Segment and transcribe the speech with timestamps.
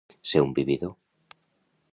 [0.29, 0.95] Ser un vividor.